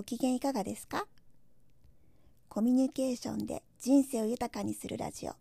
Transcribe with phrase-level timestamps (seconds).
[0.00, 1.04] ご機嫌いかがですか？
[2.48, 5.34] コミュニケーションで人生を豊かにするラジオ。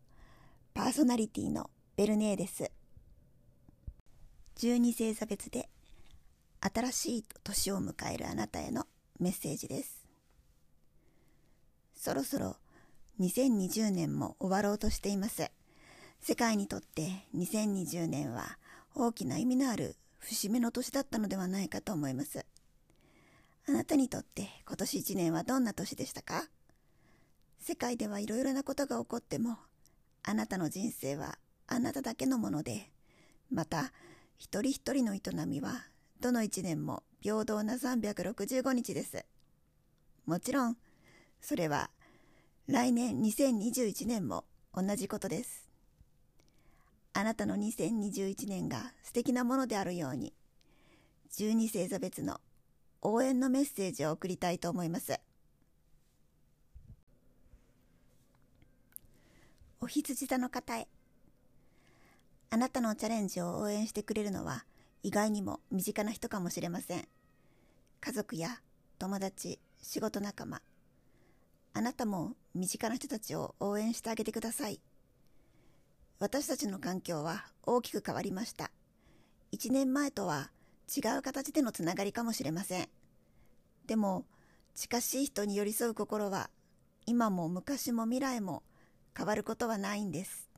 [0.73, 2.69] パーソナリティのベルネーです。
[4.57, 5.69] 12星座別で
[6.59, 8.85] 新しい年を迎えるあなたへの
[9.17, 10.05] メッセージです。
[11.95, 12.57] そろそろ
[13.21, 15.49] 2020年も終わろうとしています。
[16.19, 18.57] 世界にとって2020年は
[18.93, 22.45] 大きな意味のある節目の年だったのではないかと思います。
[23.69, 26.45] あなたにとって今年一年はどんな年でしたか？
[27.59, 29.57] 世界ではいろいろなことが起こっても
[30.23, 31.37] あなたの人生は
[31.67, 32.89] あなただけのもので
[33.51, 33.91] また
[34.39, 35.83] 一人一人の営みは
[36.19, 39.23] どの一年も平等な365日です。
[40.25, 40.75] もちろん
[41.39, 41.91] それは
[42.65, 45.69] 来年2021年も同じことです。
[47.13, 50.33] あなたの2021年が素敵なものであるように
[51.37, 52.41] 12星座別の
[53.01, 55.19] 応援のメッセージを送りたいと思います。
[59.81, 60.87] お羊座の方へ。
[62.49, 64.65] あなたのチャレンジを応援してくれるのは
[65.03, 67.07] 意外にも身近な人かもしれません。
[68.01, 68.59] 家族や
[68.97, 70.61] 友達、仕事仲間。
[71.73, 74.81] あなたも身近な人たちを応援してあげてください。
[76.19, 78.71] 私たちの環境は大きく変わりました。
[79.53, 80.51] 1年前とは
[80.95, 82.89] 違う形でのつながりかもしれません。
[83.85, 84.25] でも、
[84.75, 86.49] 近しい人に寄り添う心は、
[87.05, 88.63] 今も昔も未来も
[89.15, 90.49] 変わることはないんです。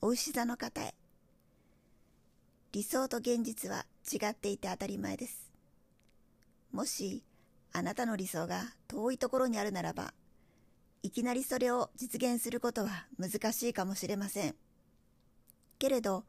[0.00, 0.94] お牛座の方へ。
[2.72, 5.50] 理想と現実は違っていて当たり前です。
[6.72, 7.24] もし、
[7.72, 10.12] あなたの理想が遠いところにあるならば、
[11.02, 14.54] いきなりそれを実現することは難しいかもしれません。
[15.78, 16.24] けれど、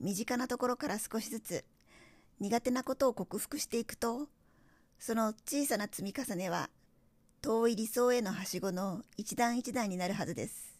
[0.00, 1.64] 身近なところから少しずつ
[2.40, 4.28] 苦手なことを克服していくと
[4.98, 6.70] その小さな積み重ねは
[7.42, 10.78] 遠い理想へのはしごの一段一段になるはずです。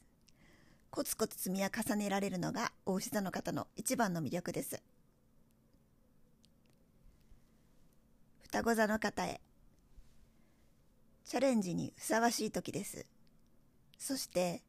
[0.91, 4.83] コツコツ積み重ねられるのが大牛座の方の一番の魅力です。
[8.41, 9.43] 双子座の方へ
[11.25, 13.05] チャレンジにふさわしい時です。
[13.99, 14.63] そして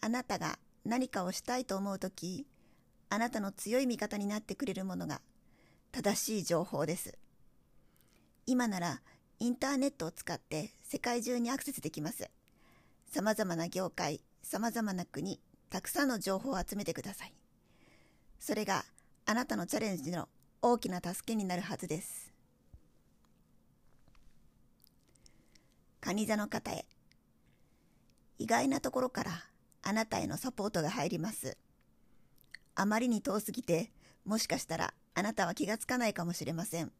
[0.00, 2.46] あなたが何かをしたいと思う時
[3.12, 5.20] あなたの強い味方になってくれるものが
[5.90, 7.18] 正しい情報です。
[8.46, 9.02] 今なら
[9.38, 12.30] インターネットを使って世界中にアクセスできます。
[13.10, 17.34] 様々な業界、様々な国、たくさんの情報を集めてください。
[18.40, 18.82] それが
[19.26, 20.30] あなたのチャレンジの
[20.62, 22.32] 大きな助けになるはずです。
[26.00, 26.86] 蟹座の方へ。
[28.38, 29.32] 意外なところから
[29.82, 31.58] あなたへのサポートが入ります。
[32.74, 33.92] あまりに遠すぎて、
[34.24, 36.92] もしかしたらあなたは気がつかないかもしれません。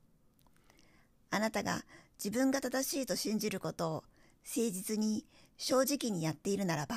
[1.31, 1.84] あなたが
[2.22, 4.05] 自分が正しいと信じることを
[4.44, 5.25] 誠実に
[5.56, 6.97] 正直にやっているならば、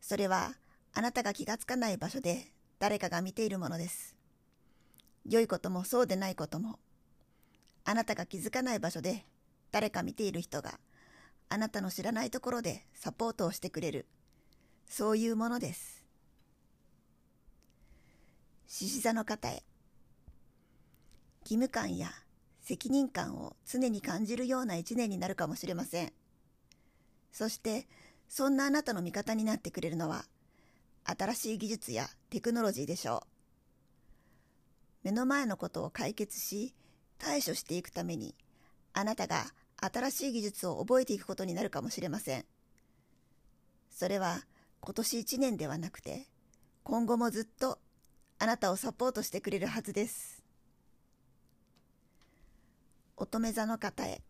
[0.00, 0.54] それは
[0.92, 4.14] あなたが気がつかない場所で誰かが見ているものです。
[5.28, 6.78] 良いこともそうでないことも、
[7.84, 9.24] あなたが気づかない場所で
[9.72, 10.78] 誰か見ている人が
[11.48, 14.06] あなたの知らないところでサポートをしてくれる、
[14.86, 16.03] そういうものです。
[18.76, 19.62] 獅子座の方へ。
[21.42, 22.08] 義務感や
[22.60, 26.12] 責任感を常に感じるような一年になるかもしれません。
[27.30, 27.86] そして
[28.28, 30.24] そんなあなたの味方になってくれるのは
[31.04, 33.20] 新しい技術やテクノロジーでしょう。
[35.04, 36.74] 目の前のことを解決し
[37.18, 38.34] 対処していくために
[38.92, 39.44] あなたが
[39.80, 42.44] 新しい技術を覚えていくことになるかもしれません。
[43.88, 44.40] それは
[44.80, 46.26] 今年1年ではなくて
[46.82, 47.78] 今後もずっと
[48.44, 50.44] あなたをサポートしてくれるはずです。
[53.16, 54.20] 乙女座の方へ。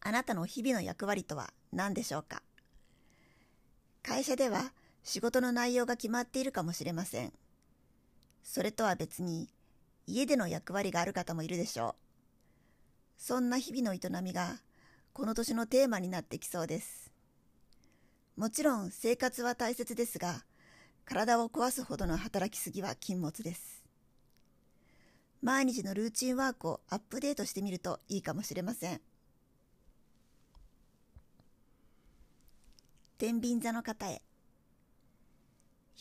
[0.00, 2.40] あなたの日々の役割とは何でしょうか？
[4.02, 7.32] 会社では仕事の内容が決まっているかもしれません。
[8.42, 9.50] それとは別に
[10.06, 11.94] 家での役割がある方もいるでしょう。
[13.18, 14.62] そんな日々の営みが
[15.12, 17.12] この年のテーマになってきそうです。
[18.34, 20.42] もちろん生活は大切ですが、
[21.12, 23.82] 体を壊すほどの働きすぎは禁物です。
[25.42, 29.00] 毎日のルーチンワークをアップデートしてみるといいかもしれません。
[33.18, 34.22] 天秤座の方へ。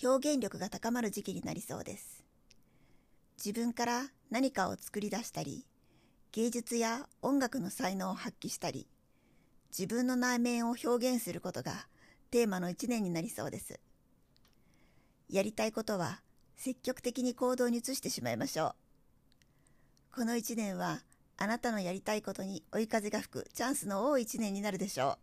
[0.04, 2.24] 表現力が高まる時期になりそうです。
[3.44, 5.66] 自分から何かを作り出したり、
[6.34, 8.88] 芸術や音楽の才能を発揮したり、
[9.76, 11.88] 自分の内面を表現することが
[12.30, 13.80] テーマの一年になりそうです。
[15.30, 16.22] やりたいことは
[16.56, 18.76] 積極的に行動に移してしまいましょ
[20.12, 20.16] う。
[20.16, 21.02] この一年は
[21.38, 25.18] あなたのやりたいことに追い風が吹くチャンスの多い一年になるでしょ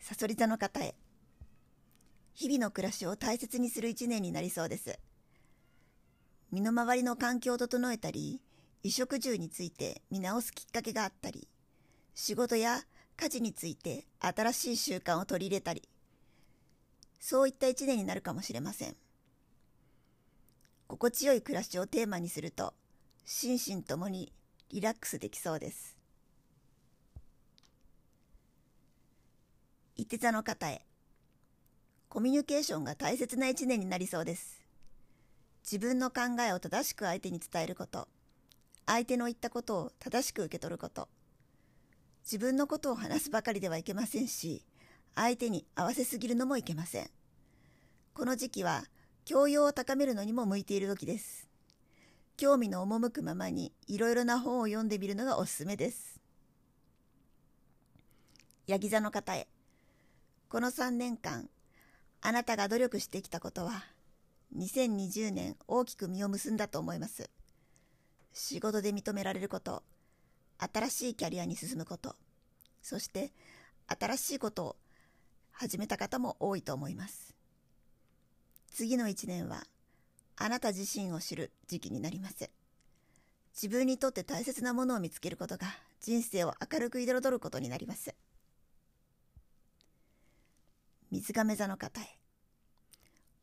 [0.00, 0.04] う。
[0.04, 0.94] さそり座の方へ。
[2.34, 4.98] 日々の暮らしを大切にする一年になりそうです。
[6.50, 8.42] 身の回りの環境を整えたり、
[8.82, 11.48] 衣食住について見直すきっかけがあったり、
[12.14, 12.80] 仕事や
[13.16, 15.88] 家事について新しい習慣を取り入れたり、
[17.26, 18.96] そういった一年になるかもしれません。
[20.86, 22.74] 心地よい暮らしをテーマにすると、
[23.24, 24.30] 心身ともに
[24.68, 25.96] リラックスできそうです。
[29.96, 30.84] いて座の方へ。
[32.10, 34.60] コミュニケーションが大切な一年になりそうです。
[35.62, 38.06] 自分の考えを正しく相手に伝えること、
[38.84, 41.08] 相手の言ったことを正しく受け取ること、
[42.22, 44.62] 自分のことを話すばかりではいけませんし、
[45.14, 47.10] 相手に合わせすぎるのもいけません。
[48.14, 48.84] この時期は
[49.24, 51.48] 教養を高めるのにも向いている時です。
[52.36, 56.20] 興味の赴くままにいろいろな本を読んでみるのがおすすめです。
[58.66, 59.46] ヤギ座の方へ。
[60.48, 61.48] この3年間、
[62.20, 63.84] あなたが努力してきたことは、
[64.56, 67.30] 2020年大きく実を結んだと思います。
[68.32, 69.82] 仕事で認められること、
[70.58, 72.16] 新しいキャリアに進むこと、
[72.82, 73.32] そして
[73.86, 74.76] 新しいことを
[75.54, 77.34] 始めた方も多いと思います。
[78.70, 79.62] 次の1年は
[80.36, 82.50] あなた自身を知る時期になります。
[83.54, 85.68] 自分にとって大切なものを見つけることが
[86.00, 88.14] 人生を明るく彩ることになります。
[91.12, 92.18] 水亀座の方へ。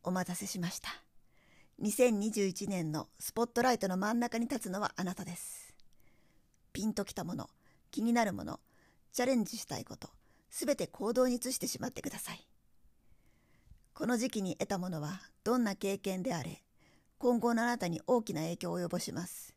[0.04, 0.90] お待たせしました。
[1.82, 5.74] 2021年のスポットライトの真ん中に立つのはあなたです。
[6.74, 7.50] ピンときたもの、
[7.90, 8.60] 気になるもの、
[9.14, 10.10] チャレンジしたいこと、
[10.52, 12.48] すべて行動に移してしまってください。
[13.94, 16.62] この時期に得たものはどんな経験であれ、
[17.18, 19.56] 今後のあなたに大きな影響を及ぼします。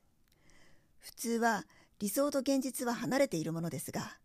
[1.00, 1.66] 普通は
[1.98, 4.18] 理想と現実は離れているものですが、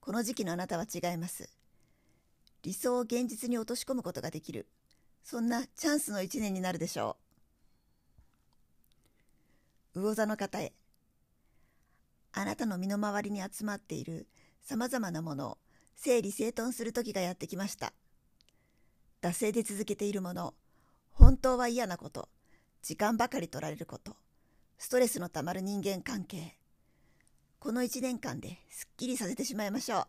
[0.00, 1.50] この時期のあなたは違います。
[2.62, 4.66] 理想を現実に落とし込むことができる、
[5.22, 7.18] そんなチャンスの一年になるでしょ
[9.94, 10.00] う。
[10.00, 10.72] 魚座の方へ。
[12.32, 14.26] あなたの身の回りに集まっている
[14.62, 15.58] 様々なものを
[16.00, 17.92] 整理整頓する時がやってきました。
[19.20, 20.54] 惰性で続けているもの、
[21.10, 22.28] 本当は嫌なこと、
[22.82, 24.14] 時間ばかり取られること、
[24.78, 26.56] ストレスのたまる人間関係。
[27.58, 30.06] この一年間ですっきりさせてしまいましょう。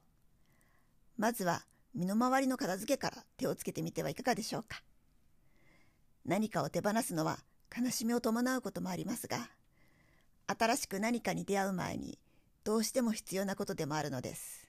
[1.18, 1.66] まずは
[1.96, 4.84] 身の回りの片付けから手をつけてみてはいかがでしょうか。
[6.24, 7.40] 何かを手放すのは
[7.76, 9.50] 悲しみを伴うこともありますが、
[10.46, 12.20] 新しく何かに出会う前に
[12.64, 14.69] どうしても必要なことでもあるのです。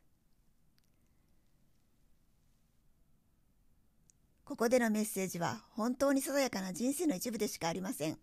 [4.51, 8.19] ここでのメッセージは本当にささやかな人生の一部でしかありません。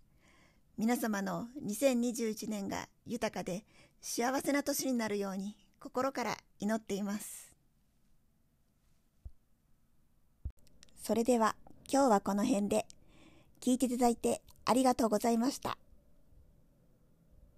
[0.78, 3.64] 皆様の2021年が豊かで
[4.02, 7.54] 幸せな年になるように心から祈っています。
[11.02, 11.56] それでは
[11.90, 12.86] 今日はこの辺で
[13.62, 15.78] 聞いていただいてありがとうございました。